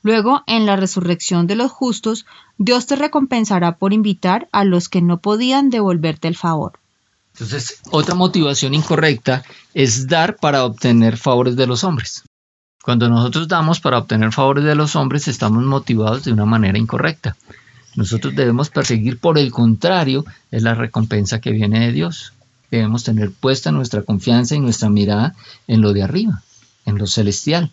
Luego, 0.03 0.43
en 0.47 0.67
la 0.67 0.77
resurrección 0.77 1.47
de 1.47 1.55
los 1.55 1.71
justos, 1.71 2.27
Dios 2.59 2.87
te 2.87 2.97
recompensará 2.97 3.77
por 3.77 3.93
invitar 3.93 4.49
a 4.51 4.65
los 4.65 4.89
que 4.89 5.01
no 5.01 5.19
podían 5.19 5.71
devolverte 5.71 6.27
el 6.27 6.37
favor. 6.37 6.73
Entonces, 7.35 7.81
otra 7.91 8.15
motivación 8.15 8.75
incorrecta 8.75 9.43
es 9.73 10.09
dar 10.09 10.37
para 10.37 10.65
obtener 10.65 11.17
favores 11.17 11.57
de 11.57 11.67
los 11.67 11.85
hombres. 11.85 12.25
Cuando 12.83 13.09
nosotros 13.09 13.47
damos 13.47 13.81
para 13.81 13.99
obtener 13.99 14.33
favores 14.33 14.65
de 14.65 14.75
los 14.75 14.97
hombres, 14.97 15.29
estamos 15.29 15.63
motivados 15.63 16.25
de 16.25 16.33
una 16.33 16.45
manera 16.45 16.79
incorrecta. 16.79 17.37
Nosotros 17.95 18.35
debemos 18.35 18.71
perseguir, 18.71 19.19
por 19.19 19.39
el 19.39 19.51
contrario, 19.51 20.25
es 20.51 20.63
la 20.63 20.75
recompensa 20.75 21.41
que 21.41 21.53
viene 21.53 21.81
de 21.81 21.93
Dios. 21.93 22.33
Debemos 22.71 23.05
tener 23.05 23.31
puesta 23.31 23.71
nuestra 23.71 24.03
confianza 24.03 24.55
y 24.55 24.61
nuestra 24.61 24.89
mirada 24.89 25.35
en 25.67 25.83
lo 25.83 25.93
de 25.93 26.03
arriba, 26.03 26.43
en 26.87 26.97
lo 26.97 27.07
celestial. 27.07 27.71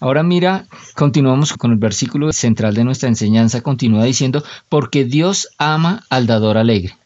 Ahora 0.00 0.22
mira, 0.22 0.66
continuamos 0.94 1.52
con 1.52 1.72
el 1.72 1.78
versículo 1.78 2.32
central 2.32 2.74
de 2.74 2.84
nuestra 2.84 3.10
enseñanza, 3.10 3.60
continúa 3.60 4.04
diciendo, 4.04 4.42
porque 4.70 5.04
Dios 5.04 5.48
ama 5.58 6.04
al 6.08 6.26
dador 6.26 6.56
alegre, 6.56 6.96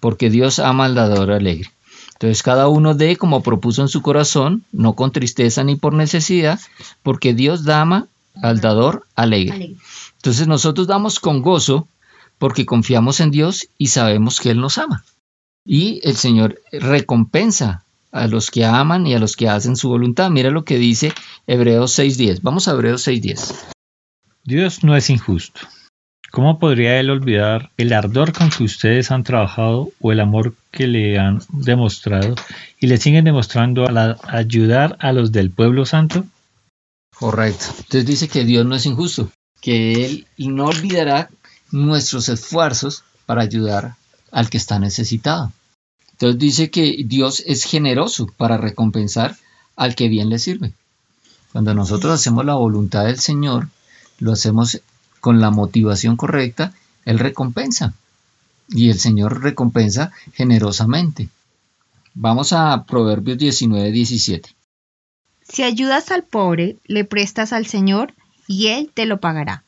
porque 0.00 0.30
Dios 0.30 0.60
ama 0.60 0.84
al 0.84 0.94
dador 0.94 1.32
alegre. 1.32 1.72
Entonces 2.12 2.44
cada 2.44 2.68
uno 2.68 2.94
dé 2.94 3.16
como 3.16 3.42
propuso 3.42 3.82
en 3.82 3.88
su 3.88 4.00
corazón, 4.00 4.64
no 4.70 4.92
con 4.92 5.10
tristeza 5.10 5.64
ni 5.64 5.74
por 5.74 5.92
necesidad, 5.92 6.60
porque 7.02 7.34
Dios 7.34 7.64
dama 7.64 8.06
al 8.40 8.60
dador. 8.60 9.06
Alegre. 9.16 9.74
Entonces 10.16 10.46
nosotros 10.46 10.86
damos 10.86 11.18
con 11.18 11.42
gozo 11.42 11.88
porque 12.38 12.66
confiamos 12.66 13.20
en 13.20 13.30
Dios 13.30 13.68
y 13.78 13.88
sabemos 13.88 14.40
que 14.40 14.50
Él 14.50 14.60
nos 14.60 14.78
ama. 14.78 15.04
Y 15.64 16.00
el 16.04 16.16
Señor 16.16 16.60
recompensa 16.72 17.84
a 18.12 18.26
los 18.26 18.50
que 18.50 18.64
aman 18.64 19.06
y 19.06 19.14
a 19.14 19.18
los 19.18 19.36
que 19.36 19.48
hacen 19.48 19.76
su 19.76 19.88
voluntad. 19.88 20.30
Mira 20.30 20.50
lo 20.50 20.64
que 20.64 20.78
dice 20.78 21.12
Hebreos 21.46 21.98
6.10. 21.98 22.40
Vamos 22.42 22.68
a 22.68 22.72
Hebreos 22.72 23.06
6.10. 23.06 23.54
Dios 24.44 24.84
no 24.84 24.96
es 24.96 25.10
injusto. 25.10 25.60
¿Cómo 26.30 26.58
podría 26.58 27.00
Él 27.00 27.10
olvidar 27.10 27.70
el 27.76 27.92
ardor 27.92 28.32
con 28.32 28.50
que 28.50 28.64
ustedes 28.64 29.10
han 29.10 29.24
trabajado 29.24 29.90
o 30.00 30.12
el 30.12 30.20
amor 30.20 30.54
que 30.70 30.86
le 30.86 31.18
han 31.18 31.40
demostrado 31.48 32.34
y 32.78 32.88
le 32.88 32.98
siguen 32.98 33.24
demostrando 33.24 33.88
al 33.88 34.18
ayudar 34.28 34.96
a 35.00 35.12
los 35.12 35.32
del 35.32 35.50
pueblo 35.50 35.86
santo? 35.86 36.24
Correcto. 37.18 37.66
Entonces 37.70 38.06
dice 38.06 38.28
que 38.28 38.44
Dios 38.44 38.66
no 38.66 38.74
es 38.74 38.84
injusto, 38.86 39.30
que 39.60 40.04
Él 40.04 40.26
no 40.36 40.66
olvidará 40.66 41.30
nuestros 41.70 42.28
esfuerzos 42.28 43.04
para 43.26 43.42
ayudar 43.42 43.96
al 44.30 44.50
que 44.50 44.58
está 44.58 44.78
necesitado. 44.78 45.52
Entonces 46.12 46.38
dice 46.38 46.70
que 46.70 47.02
Dios 47.04 47.42
es 47.46 47.64
generoso 47.64 48.26
para 48.36 48.56
recompensar 48.56 49.36
al 49.76 49.94
que 49.94 50.08
bien 50.08 50.30
le 50.30 50.38
sirve. 50.38 50.72
Cuando 51.52 51.74
nosotros 51.74 52.12
hacemos 52.12 52.44
la 52.44 52.54
voluntad 52.54 53.04
del 53.04 53.18
Señor, 53.18 53.68
lo 54.18 54.32
hacemos 54.32 54.80
con 55.20 55.40
la 55.40 55.50
motivación 55.50 56.16
correcta, 56.16 56.72
Él 57.04 57.18
recompensa. 57.18 57.94
Y 58.68 58.90
el 58.90 58.98
Señor 58.98 59.42
recompensa 59.42 60.12
generosamente. 60.32 61.28
Vamos 62.14 62.52
a 62.52 62.84
Proverbios 62.84 63.38
19, 63.38 63.92
17. 63.92 64.50
Si 65.48 65.62
ayudas 65.62 66.10
al 66.10 66.24
pobre, 66.24 66.76
le 66.84 67.04
prestas 67.04 67.52
al 67.52 67.66
Señor 67.66 68.14
y 68.48 68.68
Él 68.68 68.90
te 68.92 69.06
lo 69.06 69.20
pagará. 69.20 69.64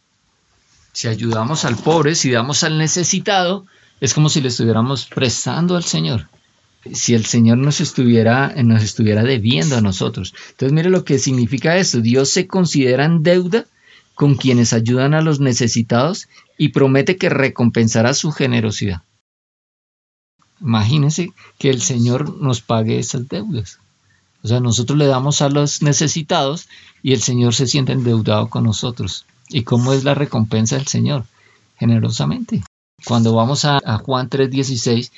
Si 0.99 1.07
ayudamos 1.07 1.65
al 1.65 1.77
pobre, 1.77 2.17
si 2.17 2.29
damos 2.33 2.65
al 2.65 2.77
necesitado, 2.77 3.65
es 4.01 4.15
como 4.15 4.29
si 4.29 4.41
le 4.41 4.49
estuviéramos 4.49 5.07
prestando 5.07 5.77
al 5.77 5.85
Señor. 5.85 6.27
Si 6.93 7.15
el 7.15 7.25
Señor 7.25 7.59
nos 7.59 7.81
estuviera, 7.81 8.53
nos 8.65 8.83
estuviera 8.83 9.23
debiendo 9.23 9.77
a 9.77 9.81
nosotros. 9.81 10.35
Entonces 10.51 10.73
mire 10.73 10.91
lo 10.91 11.05
que 11.05 11.21
significa 11.21 11.77
esto. 11.77 12.01
Dios 12.01 12.31
se 12.31 12.49
considera 12.49 13.05
en 13.05 13.23
deuda 13.23 13.67
con 14.17 14.35
quienes 14.35 14.73
ayudan 14.73 15.15
a 15.15 15.21
los 15.21 15.39
necesitados 15.39 16.27
y 16.57 16.71
promete 16.71 17.17
que 17.17 17.29
recompensará 17.29 18.13
su 18.13 18.33
generosidad. 18.33 19.03
Imagínense 20.61 21.33
que 21.61 21.71
el 21.71 21.81
Señor 21.81 22.43
nos 22.43 22.61
pague 22.61 22.99
esas 22.99 23.29
deudas. 23.29 23.79
O 24.43 24.49
sea, 24.49 24.59
nosotros 24.59 24.99
le 24.99 25.07
damos 25.07 25.43
a 25.43 25.49
los 25.49 25.81
necesitados 25.81 26.69
y 27.05 27.13
el 27.13 27.23
Señor 27.23 27.55
se 27.55 27.69
siente 27.69 27.93
endeudado 27.93 28.49
con 28.49 28.65
nosotros. 28.65 29.27
¿Y 29.49 29.63
cómo 29.63 29.93
es 29.93 30.05
la 30.05 30.15
recompensa 30.15 30.77
del 30.77 30.87
Señor? 30.87 31.25
Generosamente. 31.79 32.63
Cuando 33.05 33.35
vamos 33.35 33.65
a, 33.65 33.81
Juan 33.99 34.29
3:16, 34.29 35.11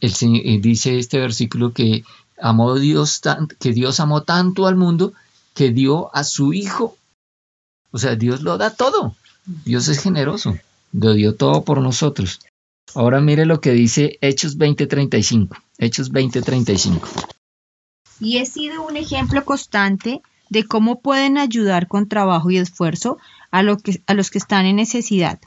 el 0.00 0.14
Señor, 0.14 0.42
eh, 0.44 0.58
dice 0.60 0.98
este 0.98 1.18
versículo 1.18 1.72
que 1.72 2.04
amó 2.40 2.74
Dios 2.76 3.20
que 3.58 3.72
Dios 3.72 4.00
amó 4.00 4.22
tanto 4.22 4.66
al 4.66 4.76
mundo 4.76 5.12
que 5.54 5.70
dio 5.70 6.14
a 6.14 6.24
su 6.24 6.52
hijo. 6.52 6.96
O 7.90 7.98
sea, 7.98 8.16
Dios 8.16 8.42
lo 8.42 8.56
da 8.56 8.70
todo. 8.70 9.14
Dios 9.64 9.88
es 9.88 10.02
generoso. 10.02 10.56
Lo 10.92 11.12
dio 11.14 11.34
todo 11.34 11.64
por 11.64 11.80
nosotros. 11.80 12.40
Ahora 12.94 13.20
mire 13.20 13.46
lo 13.46 13.60
que 13.60 13.72
dice 13.72 14.18
Hechos 14.20 14.56
20:35. 14.56 15.56
Hechos 15.78 16.10
20:35. 16.10 17.08
Y 18.20 18.38
he 18.38 18.46
sido 18.46 18.82
un 18.86 18.96
ejemplo 18.96 19.44
constante 19.44 20.22
de 20.50 20.64
cómo 20.64 21.00
pueden 21.00 21.38
ayudar 21.38 21.88
con 21.88 22.08
trabajo 22.08 22.50
y 22.50 22.58
esfuerzo 22.58 23.18
a, 23.50 23.62
lo 23.62 23.78
que- 23.78 24.02
a 24.06 24.14
los 24.14 24.30
que 24.30 24.38
están 24.38 24.66
en 24.66 24.76
necesidad. 24.76 25.38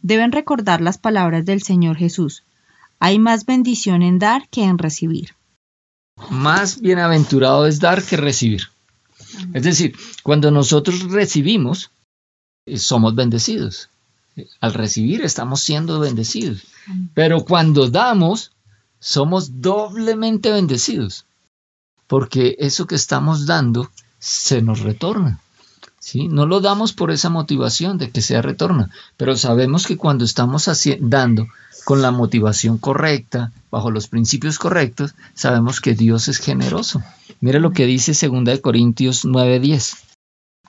Deben 0.00 0.32
recordar 0.32 0.80
las 0.80 0.98
palabras 0.98 1.44
del 1.44 1.62
Señor 1.62 1.96
Jesús. 1.96 2.42
Hay 2.98 3.18
más 3.18 3.44
bendición 3.46 4.02
en 4.02 4.18
dar 4.18 4.48
que 4.48 4.64
en 4.64 4.78
recibir. 4.78 5.34
Más 6.30 6.80
bienaventurado 6.80 7.66
es 7.66 7.78
dar 7.78 8.02
que 8.02 8.16
recibir. 8.16 8.62
Es 9.52 9.62
decir, 9.62 9.94
cuando 10.22 10.50
nosotros 10.50 11.02
recibimos, 11.12 11.90
eh, 12.66 12.78
somos 12.78 13.14
bendecidos. 13.14 13.90
Al 14.60 14.74
recibir 14.74 15.22
estamos 15.22 15.60
siendo 15.60 15.98
bendecidos. 16.00 16.62
Pero 17.14 17.44
cuando 17.44 17.88
damos, 17.90 18.52
somos 19.00 19.60
doblemente 19.60 20.50
bendecidos. 20.50 21.26
Porque 22.06 22.56
eso 22.58 22.86
que 22.86 22.94
estamos 22.94 23.46
dando 23.46 23.90
se 24.26 24.60
nos 24.60 24.80
retorna. 24.80 25.38
¿sí? 26.00 26.26
No 26.26 26.46
lo 26.46 26.60
damos 26.60 26.92
por 26.92 27.12
esa 27.12 27.30
motivación 27.30 27.96
de 27.96 28.10
que 28.10 28.22
sea 28.22 28.42
retorna, 28.42 28.90
pero 29.16 29.36
sabemos 29.36 29.86
que 29.86 29.96
cuando 29.96 30.24
estamos 30.24 30.68
dando 30.98 31.46
con 31.84 32.02
la 32.02 32.10
motivación 32.10 32.76
correcta, 32.78 33.52
bajo 33.70 33.92
los 33.92 34.08
principios 34.08 34.58
correctos, 34.58 35.14
sabemos 35.34 35.80
que 35.80 35.94
Dios 35.94 36.26
es 36.26 36.38
generoso. 36.38 37.02
Mira 37.40 37.60
lo 37.60 37.70
que 37.70 37.86
dice 37.86 38.12
2 38.28 38.44
de 38.44 38.60
Corintios 38.60 39.24
9:10. 39.24 39.96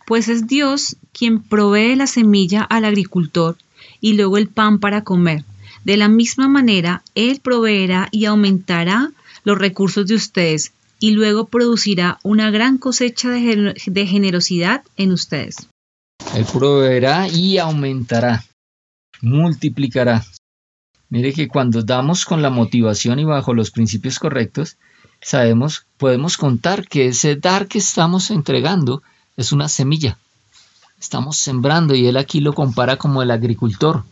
Pues 0.05 0.27
es 0.27 0.45
Dios 0.45 0.95
quien 1.11 1.41
provee 1.41 1.95
la 1.95 2.05
semilla 2.05 2.61
al 2.61 2.85
agricultor 2.85 3.57
y 3.99 4.13
luego 4.13 4.37
el 4.37 4.49
pan 4.49 4.77
para 4.77 5.03
comer. 5.03 5.43
De 5.83 5.97
la 5.97 6.09
misma 6.09 6.47
manera, 6.47 7.01
Él 7.15 7.39
proveerá 7.41 8.07
y 8.11 8.25
aumentará 8.25 9.11
los 9.43 9.57
recursos 9.57 10.05
de 10.05 10.15
ustedes 10.15 10.73
y 10.99 11.11
luego 11.11 11.45
producirá 11.47 12.19
una 12.23 12.49
gran 12.51 12.77
cosecha 12.77 13.29
de, 13.29 13.39
gener- 13.39 13.85
de 13.85 14.07
generosidad 14.07 14.83
en 14.95 15.11
ustedes. 15.11 15.67
Él 16.35 16.45
proveerá 16.51 17.27
y 17.27 17.57
aumentará, 17.57 18.43
multiplicará. 19.21 20.25
Mire 21.09 21.33
que 21.33 21.47
cuando 21.47 21.83
damos 21.83 22.25
con 22.25 22.41
la 22.41 22.49
motivación 22.49 23.19
y 23.19 23.23
bajo 23.25 23.53
los 23.53 23.71
principios 23.71 24.19
correctos, 24.19 24.77
sabemos, 25.21 25.85
podemos 25.97 26.37
contar 26.37 26.87
que 26.87 27.07
ese 27.07 27.35
dar 27.37 27.67
que 27.67 27.77
estamos 27.77 28.29
entregando 28.29 29.01
es 29.37 29.51
una 29.51 29.69
semilla. 29.69 30.17
Estamos 30.99 31.37
sembrando 31.37 31.95
y 31.95 32.07
él 32.07 32.17
aquí 32.17 32.41
lo 32.41 32.53
compara 32.53 32.97
como 32.97 33.21
el 33.21 33.31
agricultor. 33.31 34.03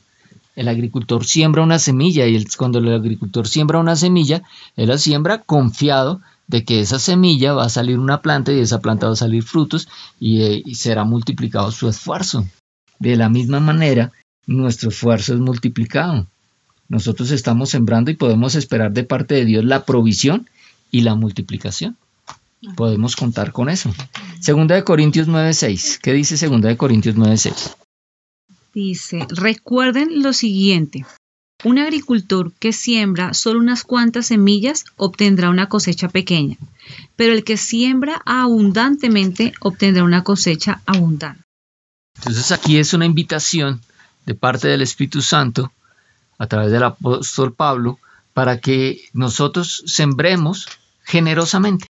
El 0.56 0.70
agricultor 0.70 1.26
siembra 1.26 1.64
una 1.64 1.80
semilla 1.80 2.28
y 2.28 2.46
cuando 2.58 2.80
el 2.80 2.94
agricultor 2.94 3.48
siembra 3.48 3.80
una 3.80 3.98
semilla, 3.98 4.44
él 4.78 4.88
la 4.88 4.98
siembra 4.98 5.40
confiado 5.40 6.22
de 6.48 6.64
que 6.64 6.80
esa 6.80 7.00
semilla 7.00 7.54
va 7.54 7.66
a 7.66 7.70
salir 7.70 8.00
una 8.00 8.22
planta 8.22 8.52
y 8.52 8.56
de 8.56 8.62
esa 8.62 8.80
planta 8.80 9.08
va 9.08 9.14
a 9.14 9.18
salir 9.18 9.44
frutos 9.44 9.88
y, 10.20 10.42
eh, 10.44 10.62
y 10.66 10.76
será 10.76 11.04
multiplicado 11.04 11.72
su 11.72 11.90
esfuerzo. 11.90 12.46
De 13.00 13.16
la 13.16 13.30
misma 13.30 13.60
manera, 13.60 14.12
nuestro 14.46 14.90
esfuerzo 14.90 15.34
es 15.34 15.40
multiplicado. 15.40 16.28
Nosotros 16.88 17.32
estamos 17.32 17.70
sembrando 17.70 18.12
y 18.12 18.16
podemos 18.16 18.56
esperar 18.56 18.92
de 18.94 19.04
parte 19.04 19.36
de 19.36 19.46
Dios 19.46 19.66
la 19.66 19.86
provisión 19.86 20.50
y 20.92 21.02
la 21.02 21.16
multiplicación. 21.16 21.98
Podemos 22.76 23.16
contar 23.16 23.52
con 23.52 23.70
eso. 23.70 23.94
Segunda 24.40 24.76
de 24.76 24.84
Corintios 24.84 25.28
9:6. 25.28 26.00
¿Qué 26.02 26.14
dice 26.14 26.38
Segunda 26.38 26.70
de 26.70 26.78
Corintios 26.78 27.16
9:6? 27.16 27.76
Dice, 28.74 29.26
recuerden 29.30 30.22
lo 30.22 30.34
siguiente. 30.34 31.06
Un 31.64 31.80
agricultor 31.80 32.52
que 32.60 32.74
siembra 32.74 33.34
solo 33.34 33.60
unas 33.60 33.84
cuantas 33.84 34.28
semillas 34.28 34.86
obtendrá 34.98 35.50
una 35.50 35.70
cosecha 35.70 36.10
pequeña, 36.10 36.58
pero 37.16 37.34
el 37.34 37.44
que 37.44 37.58
siembra 37.58 38.22
abundantemente 38.26 39.54
obtendrá 39.62 40.04
una 40.04 40.24
cosecha 40.24 40.82
abundante. 40.86 41.42
Entonces 42.18 42.52
aquí 42.52 42.78
es 42.78 42.94
una 42.94 43.06
invitación 43.06 43.82
de 44.26 44.36
parte 44.36 44.68
del 44.68 44.82
Espíritu 44.82 45.22
Santo 45.22 45.72
a 46.38 46.48
través 46.48 46.72
del 46.72 46.84
apóstol 46.84 47.54
Pablo 47.54 48.00
para 48.34 48.60
que 48.60 49.02
nosotros 49.14 49.84
sembremos 49.86 50.68
generosamente 51.04 51.88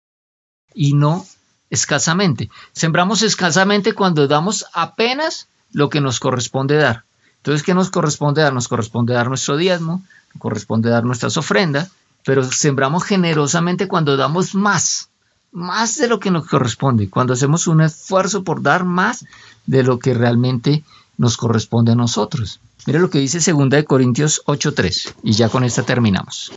y 0.75 0.95
no 0.95 1.27
escasamente. 1.71 2.49
Sembramos 2.73 3.23
escasamente 3.23 3.93
cuando 3.93 4.29
damos 4.29 4.67
apenas 4.73 5.49
lo 5.73 5.88
que 5.88 6.00
nos 6.00 6.21
corresponde 6.21 6.77
dar. 6.77 7.05
Entonces, 7.38 7.62
¿qué 7.62 7.75
nos 7.75 7.90
corresponde 7.90 8.42
dar? 8.42 8.52
Nos 8.52 8.68
corresponde 8.68 9.14
dar 9.14 9.28
nuestro 9.28 9.57
diezmo, 9.57 10.02
nos 10.35 10.40
corresponde 10.40 10.90
dar 10.90 11.04
nuestras 11.04 11.37
ofrendas, 11.37 11.90
pero 12.25 12.45
sembramos 12.45 13.04
generosamente 13.04 13.88
cuando 13.88 14.16
damos 14.16 14.54
más, 14.54 15.09
más 15.52 15.97
de 15.97 16.09
lo 16.09 16.21
que 16.21 16.30
nos 16.30 16.47
corresponde, 16.47 17.09
cuando 17.09 17.33
hacemos 17.33 17.66
un 17.66 17.80
esfuerzo 17.80 18.45
por 18.45 18.62
dar 18.62 18.85
más 18.85 19.25
de 19.66 19.83
lo 19.83 19.99
que 19.99 20.14
realmente 20.14 20.83
nos 21.16 21.37
corresponde 21.37 21.92
a 21.92 21.97
nosotros. 21.97 22.61
Mire 22.87 23.00
lo 23.00 23.11
que 23.11 23.18
dice 23.18 23.38
2 23.52 23.71
de 23.71 23.85
Corintios 23.85 24.42
8:3 24.47 25.14
y 25.23 25.33
ya 25.33 25.49
con 25.49 25.64
esta 25.64 25.83
terminamos. 25.83 26.52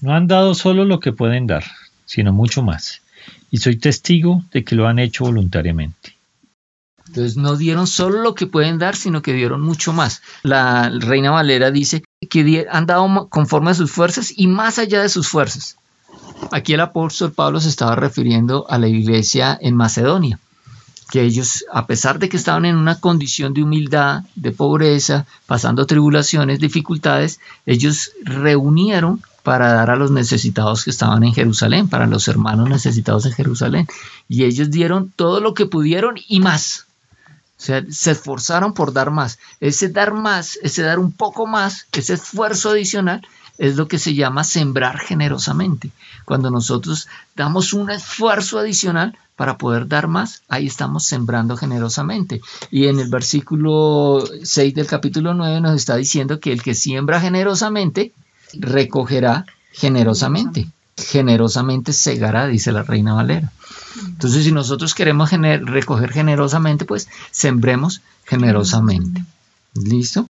No 0.00 0.14
han 0.14 0.26
dado 0.26 0.54
solo 0.54 0.84
lo 0.84 0.98
que 0.98 1.12
pueden 1.12 1.46
dar, 1.46 1.64
sino 2.06 2.32
mucho 2.32 2.62
más. 2.62 3.02
Y 3.50 3.58
soy 3.58 3.76
testigo 3.76 4.42
de 4.52 4.64
que 4.64 4.74
lo 4.74 4.88
han 4.88 4.98
hecho 4.98 5.24
voluntariamente. 5.24 6.11
Entonces 7.12 7.36
no 7.36 7.56
dieron 7.56 7.86
solo 7.86 8.22
lo 8.22 8.34
que 8.34 8.46
pueden 8.46 8.78
dar, 8.78 8.96
sino 8.96 9.20
que 9.20 9.34
dieron 9.34 9.60
mucho 9.60 9.92
más. 9.92 10.22
La 10.42 10.88
Reina 10.88 11.30
Valera 11.30 11.70
dice 11.70 12.02
que 12.30 12.66
han 12.70 12.86
dado 12.86 13.28
conforme 13.28 13.72
a 13.72 13.74
sus 13.74 13.92
fuerzas 13.92 14.32
y 14.34 14.46
más 14.46 14.78
allá 14.78 15.02
de 15.02 15.10
sus 15.10 15.28
fuerzas. 15.28 15.76
Aquí 16.52 16.72
el 16.72 16.80
apóstol 16.80 17.32
Pablo 17.32 17.60
se 17.60 17.68
estaba 17.68 17.96
refiriendo 17.96 18.64
a 18.70 18.78
la 18.78 18.88
iglesia 18.88 19.58
en 19.60 19.76
Macedonia, 19.76 20.38
que 21.10 21.20
ellos, 21.20 21.66
a 21.70 21.86
pesar 21.86 22.18
de 22.18 22.30
que 22.30 22.38
estaban 22.38 22.64
en 22.64 22.76
una 22.76 22.98
condición 22.98 23.52
de 23.52 23.62
humildad, 23.62 24.22
de 24.34 24.52
pobreza, 24.52 25.26
pasando 25.44 25.84
tribulaciones, 25.84 26.60
dificultades, 26.60 27.40
ellos 27.66 28.12
reunieron 28.24 29.20
para 29.42 29.74
dar 29.74 29.90
a 29.90 29.96
los 29.96 30.10
necesitados 30.10 30.84
que 30.84 30.90
estaban 30.90 31.24
en 31.24 31.34
Jerusalén, 31.34 31.88
para 31.88 32.06
los 32.06 32.26
hermanos 32.26 32.70
necesitados 32.70 33.26
en 33.26 33.32
Jerusalén. 33.32 33.86
Y 34.28 34.44
ellos 34.44 34.70
dieron 34.70 35.12
todo 35.14 35.40
lo 35.40 35.52
que 35.52 35.66
pudieron 35.66 36.14
y 36.26 36.40
más. 36.40 36.86
Sea, 37.62 37.84
se 37.90 38.10
esforzaron 38.10 38.74
por 38.74 38.92
dar 38.92 39.12
más. 39.12 39.38
Ese 39.60 39.88
dar 39.88 40.12
más, 40.14 40.58
ese 40.62 40.82
dar 40.82 40.98
un 40.98 41.12
poco 41.12 41.46
más, 41.46 41.86
ese 41.92 42.14
esfuerzo 42.14 42.70
adicional, 42.70 43.24
es 43.56 43.76
lo 43.76 43.86
que 43.86 44.00
se 44.00 44.14
llama 44.14 44.42
sembrar 44.42 44.98
generosamente. 44.98 45.92
Cuando 46.24 46.50
nosotros 46.50 47.06
damos 47.36 47.72
un 47.72 47.90
esfuerzo 47.90 48.58
adicional 48.58 49.16
para 49.36 49.58
poder 49.58 49.86
dar 49.86 50.08
más, 50.08 50.42
ahí 50.48 50.66
estamos 50.66 51.04
sembrando 51.04 51.56
generosamente. 51.56 52.40
Y 52.72 52.88
en 52.88 52.98
el 52.98 53.08
versículo 53.08 54.24
6 54.42 54.74
del 54.74 54.86
capítulo 54.88 55.32
9 55.32 55.60
nos 55.60 55.76
está 55.76 55.94
diciendo 55.94 56.40
que 56.40 56.50
el 56.52 56.64
que 56.64 56.74
siembra 56.74 57.20
generosamente, 57.20 58.12
recogerá 58.54 59.46
generosamente. 59.70 60.66
Generosamente 60.96 61.92
segará, 61.92 62.46
dice 62.46 62.72
la 62.72 62.82
reina 62.82 63.14
Valera. 63.14 63.50
Entonces, 64.06 64.44
si 64.44 64.52
nosotros 64.52 64.94
queremos 64.94 65.30
recoger 65.30 66.12
generosamente, 66.12 66.84
pues 66.84 67.08
sembremos 67.30 68.02
generosamente. 68.24 69.24
¿Listo? 69.74 70.26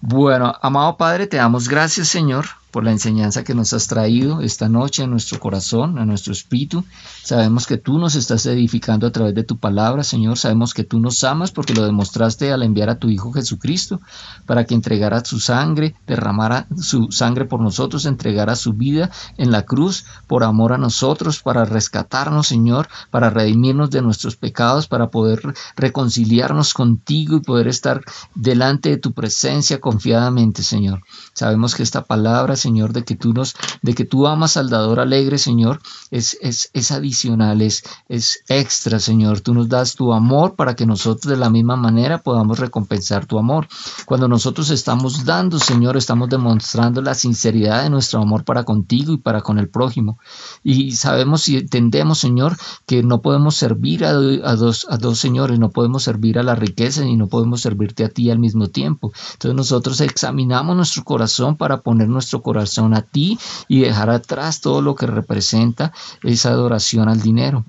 Bueno, 0.00 0.54
amado 0.62 0.96
Padre, 0.96 1.26
te 1.26 1.38
damos 1.38 1.68
gracias, 1.68 2.08
Señor, 2.08 2.46
por 2.70 2.84
la 2.84 2.92
enseñanza 2.92 3.44
que 3.44 3.54
nos 3.54 3.72
has 3.72 3.86
traído 3.86 4.40
esta 4.40 4.68
noche 4.68 5.02
en 5.02 5.10
nuestro 5.10 5.40
corazón, 5.40 5.98
en 5.98 6.06
nuestro 6.06 6.32
espíritu. 6.32 6.84
Sabemos 7.22 7.66
que 7.66 7.78
tú 7.78 7.98
nos 7.98 8.14
estás 8.14 8.44
edificando 8.46 9.06
a 9.06 9.12
través 9.12 9.34
de 9.34 9.44
tu 9.44 9.56
palabra, 9.56 10.04
Señor. 10.04 10.38
Sabemos 10.38 10.74
que 10.74 10.84
tú 10.84 11.00
nos 11.00 11.24
amas 11.24 11.50
porque 11.50 11.74
lo 11.74 11.84
demostraste 11.84 12.52
al 12.52 12.62
enviar 12.62 12.90
a 12.90 12.98
tu 12.98 13.08
Hijo 13.08 13.32
Jesucristo 13.32 14.00
para 14.46 14.64
que 14.64 14.74
entregara 14.74 15.24
su 15.24 15.40
sangre, 15.40 15.94
derramara 16.06 16.66
su 16.80 17.10
sangre 17.10 17.44
por 17.44 17.60
nosotros, 17.60 18.04
entregara 18.04 18.56
su 18.56 18.74
vida 18.74 19.10
en 19.36 19.50
la 19.50 19.62
cruz 19.62 20.04
por 20.26 20.44
amor 20.44 20.72
a 20.72 20.78
nosotros, 20.78 21.42
para 21.42 21.64
rescatarnos, 21.64 22.46
Señor, 22.46 22.88
para 23.10 23.30
redimirnos 23.30 23.90
de 23.90 24.02
nuestros 24.02 24.36
pecados, 24.36 24.86
para 24.86 25.10
poder 25.10 25.54
reconciliarnos 25.76 26.74
contigo 26.74 27.36
y 27.36 27.40
poder 27.40 27.68
estar 27.68 28.02
delante 28.34 28.90
de 28.90 28.98
tu 28.98 29.12
presencia 29.12 29.80
confiadamente, 29.80 30.62
Señor. 30.62 31.02
Sabemos 31.32 31.74
que 31.74 31.82
esta 31.82 32.04
palabra 32.04 32.56
Señor, 32.58 32.92
de 32.92 33.04
que 33.04 33.16
tú 33.16 33.32
nos, 33.32 33.54
de 33.82 33.94
que 33.94 34.04
tú 34.04 34.26
amas 34.26 34.56
al 34.56 34.68
dador 34.68 35.00
alegre, 35.00 35.38
Señor, 35.38 35.80
es, 36.10 36.36
es, 36.42 36.70
es 36.74 36.90
adicional, 36.90 37.62
es, 37.62 37.84
es 38.08 38.44
extra, 38.48 38.98
Señor. 38.98 39.40
Tú 39.40 39.54
nos 39.54 39.68
das 39.68 39.94
tu 39.94 40.12
amor 40.12 40.54
para 40.54 40.74
que 40.74 40.86
nosotros 40.86 41.30
de 41.30 41.36
la 41.36 41.50
misma 41.50 41.76
manera 41.76 42.18
podamos 42.18 42.58
recompensar 42.58 43.26
tu 43.26 43.38
amor. 43.38 43.68
Cuando 44.06 44.28
nosotros 44.28 44.70
estamos 44.70 45.24
dando, 45.24 45.58
Señor, 45.58 45.96
estamos 45.96 46.28
demostrando 46.28 47.00
la 47.00 47.14
sinceridad 47.14 47.82
de 47.82 47.90
nuestro 47.90 48.20
amor 48.20 48.44
para 48.44 48.64
contigo 48.64 49.12
y 49.12 49.18
para 49.18 49.42
con 49.42 49.58
el 49.58 49.68
prójimo. 49.68 50.18
Y 50.62 50.92
sabemos 50.92 51.48
y 51.48 51.56
entendemos, 51.56 52.18
Señor, 52.18 52.56
que 52.86 53.02
no 53.02 53.22
podemos 53.22 53.56
servir 53.56 54.04
a, 54.04 54.12
dos, 54.12 54.86
a 54.90 54.96
dos 54.96 55.18
señores, 55.18 55.58
no 55.58 55.70
podemos 55.70 56.02
servir 56.02 56.38
a 56.38 56.42
la 56.42 56.54
riqueza 56.54 57.04
y 57.04 57.16
no 57.16 57.28
podemos 57.28 57.60
servirte 57.60 58.04
a 58.04 58.08
ti 58.08 58.30
al 58.30 58.38
mismo 58.38 58.68
tiempo. 58.68 59.12
Entonces 59.32 59.54
nosotros 59.54 60.00
examinamos 60.00 60.76
nuestro 60.76 61.04
corazón 61.04 61.56
para 61.56 61.80
poner 61.82 62.08
nuestro 62.08 62.42
corazón 62.42 62.47
a 62.94 63.02
ti 63.02 63.38
y 63.68 63.80
dejar 63.80 64.10
atrás 64.10 64.60
todo 64.60 64.80
lo 64.80 64.94
que 64.94 65.06
representa 65.06 65.92
esa 66.22 66.50
adoración 66.50 67.08
al 67.08 67.20
dinero. 67.20 67.64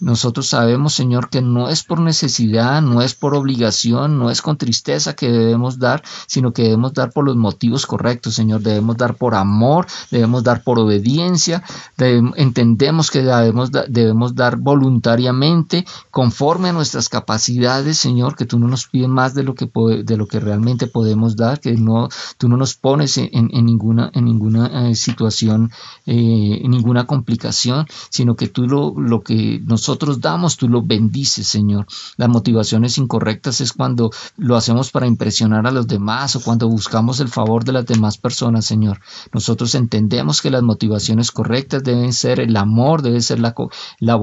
Nosotros 0.00 0.48
sabemos, 0.48 0.94
Señor, 0.94 1.30
que 1.30 1.40
no 1.40 1.68
es 1.68 1.84
por 1.84 2.00
necesidad, 2.00 2.82
no 2.82 3.00
es 3.00 3.14
por 3.14 3.34
obligación, 3.34 4.18
no 4.18 4.30
es 4.30 4.42
con 4.42 4.56
tristeza 4.56 5.14
que 5.14 5.30
debemos 5.30 5.78
dar, 5.78 6.02
sino 6.26 6.52
que 6.52 6.62
debemos 6.62 6.92
dar 6.92 7.12
por 7.12 7.24
los 7.24 7.36
motivos 7.36 7.86
correctos, 7.86 8.34
Señor. 8.34 8.60
Debemos 8.60 8.96
dar 8.96 9.14
por 9.14 9.34
amor, 9.34 9.86
debemos 10.10 10.42
dar 10.42 10.62
por 10.62 10.78
obediencia, 10.78 11.62
entendemos 11.96 13.10
que 13.10 13.22
debemos, 13.22 13.70
debemos 13.88 14.34
dar 14.34 14.56
voluntariamente, 14.56 15.86
conforme 16.10 16.70
a 16.70 16.72
nuestras 16.72 17.08
capacidades, 17.08 17.96
Señor, 17.98 18.36
que 18.36 18.46
tú 18.46 18.58
no 18.58 18.66
nos 18.66 18.88
pides 18.88 19.08
más 19.08 19.34
de 19.34 19.44
lo 19.44 19.54
que, 19.54 19.70
de 20.04 20.16
lo 20.16 20.26
que 20.26 20.40
realmente 20.40 20.86
podemos 20.86 21.36
dar, 21.36 21.60
que 21.60 21.72
no, 21.74 22.08
tú 22.36 22.48
no 22.48 22.56
nos 22.56 22.74
pones 22.74 23.16
en, 23.18 23.48
ninguna, 23.64 24.10
en 24.12 24.24
ninguna 24.24 24.88
eh, 24.88 24.94
situación, 24.96 25.70
eh, 26.06 26.60
en 26.62 26.70
ninguna 26.70 27.06
complicación, 27.06 27.86
sino 28.10 28.34
que 28.34 28.48
tú 28.48 28.66
lo, 28.66 28.94
lo 28.98 29.22
que 29.22 29.60
nosotros 29.64 29.83
nosotros 29.84 30.18
damos, 30.22 30.56
tú 30.56 30.66
lo 30.66 30.80
bendices, 30.80 31.46
Señor. 31.46 31.86
Las 32.16 32.30
motivaciones 32.30 32.96
incorrectas 32.96 33.60
es 33.60 33.74
cuando 33.74 34.10
lo 34.38 34.56
hacemos 34.56 34.90
para 34.90 35.06
impresionar 35.06 35.66
a 35.66 35.70
los 35.70 35.86
demás 35.86 36.36
o 36.36 36.40
cuando 36.40 36.70
buscamos 36.70 37.20
el 37.20 37.28
favor 37.28 37.64
de 37.64 37.72
las 37.72 37.84
demás 37.84 38.16
personas, 38.16 38.64
Señor. 38.64 39.00
Nosotros 39.34 39.74
entendemos 39.74 40.40
que 40.40 40.50
las 40.50 40.62
motivaciones 40.62 41.30
correctas 41.30 41.84
deben 41.84 42.14
ser 42.14 42.40
el 42.40 42.56
amor, 42.56 43.02
debe 43.02 43.20
ser 43.20 43.40
la, 43.40 43.54
la, 44.00 44.14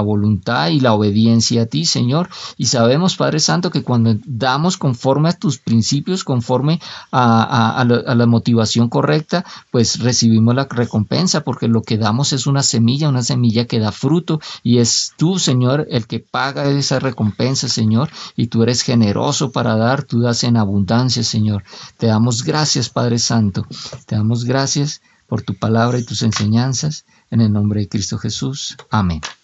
voluntad 0.00 0.68
y 0.70 0.80
la 0.80 0.94
obediencia 0.94 1.62
a 1.62 1.66
ti, 1.66 1.84
Señor. 1.84 2.28
Y 2.56 2.66
sabemos, 2.66 3.14
Padre 3.14 3.38
Santo, 3.38 3.70
que 3.70 3.84
cuando 3.84 4.16
damos 4.24 4.78
conforme 4.78 5.28
a 5.28 5.38
tus 5.38 5.58
principios, 5.58 6.24
conforme 6.24 6.80
a 7.12 7.84
la 7.86 8.26
motivación 8.26 8.88
correcta, 8.88 9.44
pues 9.70 10.00
recibimos 10.00 10.56
la 10.56 10.64
recompensa, 10.64 11.42
porque 11.42 11.68
lo 11.68 11.82
que 11.82 11.98
damos 11.98 12.32
es 12.32 12.48
una 12.48 12.64
semilla, 12.64 13.08
una 13.08 13.22
semilla 13.22 13.66
que 13.66 13.78
da 13.78 13.92
fruto 13.92 14.40
y 14.62 14.78
es 14.78 15.12
tú, 15.16 15.38
Señor, 15.38 15.86
el 15.90 16.06
que 16.06 16.20
paga 16.20 16.68
esa 16.68 16.98
recompensa, 16.98 17.68
Señor, 17.68 18.10
y 18.36 18.48
tú 18.48 18.62
eres 18.62 18.82
generoso 18.82 19.52
para 19.52 19.76
dar, 19.76 20.02
tú 20.02 20.20
das 20.20 20.44
en 20.44 20.56
abundancia, 20.56 21.22
Señor. 21.22 21.64
Te 21.98 22.06
damos 22.06 22.42
gracias, 22.42 22.88
Padre 22.88 23.18
Santo. 23.18 23.66
Te 24.06 24.16
damos 24.16 24.44
gracias 24.44 25.00
por 25.26 25.42
tu 25.42 25.54
palabra 25.54 25.98
y 25.98 26.04
tus 26.04 26.22
enseñanzas. 26.22 27.04
En 27.30 27.40
el 27.40 27.52
nombre 27.52 27.80
de 27.80 27.88
Cristo 27.88 28.18
Jesús. 28.18 28.76
Amén. 28.90 29.20